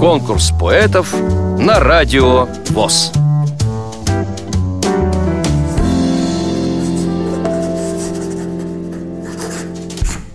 [0.00, 1.14] Конкурс поэтов
[1.58, 3.12] на радио ВОЗ.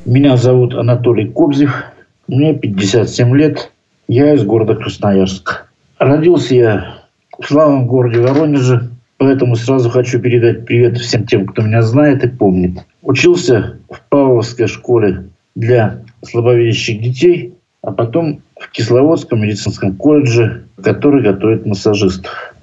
[0.06, 1.84] Меня зовут Анатолий Кобзев,
[2.28, 3.72] мне 57 лет,
[4.08, 5.66] я из города Красноярск.
[5.98, 6.98] Родился я
[7.40, 12.28] в славном городе Воронеже, поэтому сразу хочу передать привет всем тем, кто меня знает и
[12.28, 12.86] помнит.
[13.02, 17.55] Учился в Павловской школе для слабовидящих детей,
[17.86, 22.56] а потом в Кисловодском медицинском колледже, который готовит массажистов.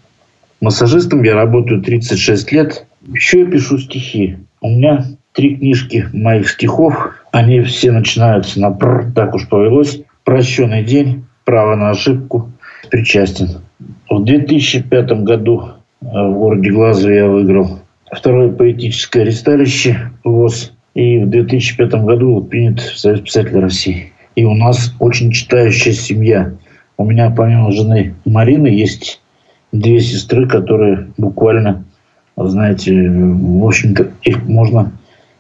[0.61, 2.87] Массажистом я работаю 36 лет.
[3.07, 4.39] Еще я пишу стихи.
[4.61, 7.15] У меня три книжки моих стихов.
[7.31, 10.03] Они все начинаются на «пр», так уж повелось.
[10.25, 12.51] «Прощенный день», «Право на ошибку»,
[12.91, 13.63] «Причастен».
[14.11, 15.69] В 2005 году
[16.01, 17.81] э, в городе Глазово я выиграл
[18.11, 20.73] второе поэтическое ресталище ВОЗ.
[20.95, 24.13] И в 2005 году был принят в Союз писателей России.
[24.35, 26.55] И у нас очень читающая семья.
[26.97, 29.21] У меня помимо жены Марины есть
[29.73, 31.85] две сестры, которые буквально,
[32.37, 34.93] знаете, в общем-то, их можно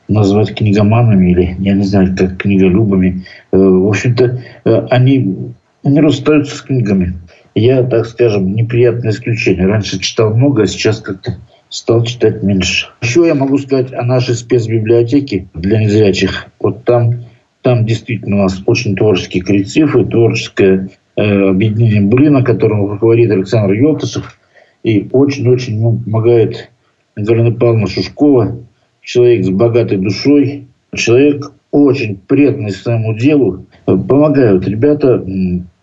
[0.08, 3.24] назвать книгоманами или, я не знаю, как книголюбами.
[3.52, 5.52] Э, в общем-то, э, они
[5.84, 7.14] не расстаются с книгами.
[7.54, 9.66] Я, так скажем, неприятное исключение.
[9.66, 11.36] Раньше читал много, а сейчас как-то
[11.68, 12.88] стал читать меньше.
[13.00, 16.46] Еще я могу сказать о нашей спецбиблиотеке для незрячих.
[16.60, 17.24] Вот там,
[17.62, 23.74] там действительно у нас очень творческий коллектив и творческое э, объединение Блина, которым руководит Александр
[23.74, 24.38] Елтышев.
[24.82, 26.70] И очень-очень ему помогает
[27.14, 28.58] Галина Павловна Шушкова,
[29.00, 33.64] человек с богатой душой, человек очень преданный своему делу.
[33.86, 35.24] Помогают ребята.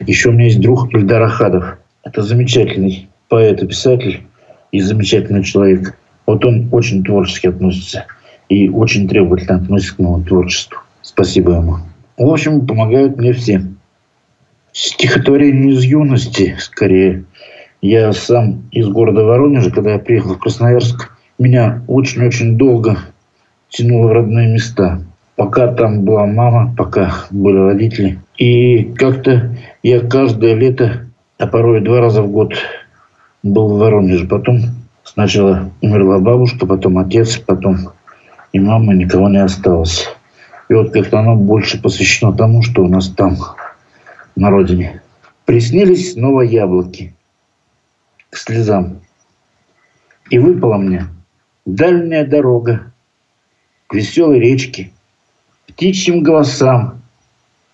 [0.05, 1.77] Еще у меня есть друг Ильдар Ахадов.
[2.03, 4.21] Это замечательный поэт и писатель
[4.71, 5.97] и замечательный человек.
[6.25, 8.05] Вот он очень творчески относится
[8.49, 10.79] и очень требовательно относится к моему творчеству.
[11.09, 11.77] Спасибо ему.
[12.17, 13.63] В общем, помогают мне все.
[14.71, 17.23] Стихотворение из юности, скорее.
[17.81, 22.99] Я сам из города Воронежа, когда я приехал в Красноярск, меня очень-очень долго
[23.69, 25.01] тянуло в родные места.
[25.35, 28.19] Пока там была мама, пока были родители.
[28.37, 31.07] И как-то я каждое лето,
[31.39, 32.53] а порой два раза в год
[33.41, 34.27] был в Воронеже.
[34.27, 34.59] Потом
[35.03, 37.93] сначала умерла бабушка, потом отец, потом
[38.53, 40.07] и мама, никого не осталось.
[40.69, 43.37] И вот как-то оно больше посвящено тому, что у нас там,
[44.35, 45.01] на родине.
[45.45, 47.13] Приснились снова яблоки
[48.29, 49.01] к слезам.
[50.29, 51.07] И выпала мне
[51.65, 52.93] дальняя дорога
[53.87, 54.91] к веселой речке,
[55.67, 57.01] птичьим голосам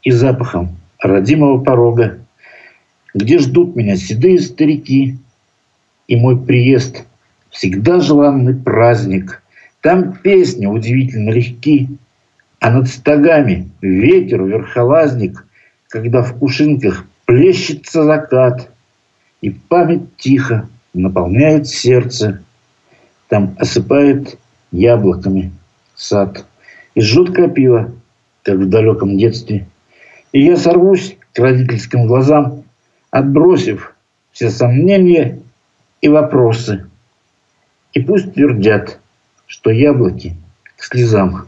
[0.04, 2.20] и запахом родимого порога,
[3.14, 5.18] где ждут меня седые старики,
[6.08, 7.04] и мой приезд
[7.50, 9.42] всегда желанный праздник.
[9.82, 11.90] Там песни удивительно легки,
[12.66, 15.46] а над стогами ветер, верхолазник,
[15.88, 18.72] когда в кушинках плещется закат,
[19.42, 22.42] и память тихо наполняет сердце,
[23.28, 24.40] там осыпает
[24.72, 25.52] яблоками
[25.94, 26.44] сад.
[26.96, 27.92] И жжет крапива,
[28.42, 29.68] как в далеком детстве.
[30.32, 32.64] И я сорвусь к родительским глазам,
[33.12, 33.94] отбросив
[34.32, 35.38] все сомнения
[36.02, 36.88] и вопросы.
[37.94, 38.98] И пусть твердят,
[39.46, 40.36] что яблоки
[40.78, 41.48] к слезам.